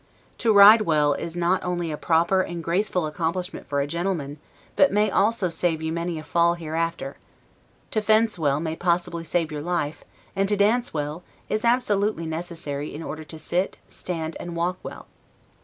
To 0.39 0.51
ride 0.51 0.81
well, 0.81 1.13
is 1.13 1.37
not 1.37 1.63
only 1.63 1.91
a 1.91 1.95
proper 1.95 2.41
and 2.41 2.63
graceful 2.63 3.05
accomplishment 3.05 3.69
for 3.69 3.81
a 3.81 3.85
gentleman, 3.85 4.39
but 4.75 4.91
may 4.91 5.11
also 5.11 5.49
save 5.49 5.83
you 5.83 5.91
many 5.93 6.17
a 6.17 6.23
fall 6.23 6.55
hereafter; 6.55 7.17
to 7.91 8.01
fence 8.01 8.39
well, 8.39 8.59
may 8.59 8.75
possibly 8.75 9.23
save 9.23 9.51
your 9.51 9.61
life; 9.61 10.03
and 10.35 10.49
to 10.49 10.57
dance 10.57 10.91
well, 10.91 11.21
is 11.49 11.63
absolutely 11.63 12.25
necessary 12.25 12.95
in 12.95 13.03
order 13.03 13.23
to 13.25 13.37
sit, 13.37 13.77
stand, 13.87 14.35
and 14.39 14.55
walk 14.55 14.79
well. 14.81 15.05